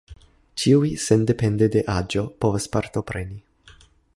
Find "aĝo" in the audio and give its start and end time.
1.99-2.25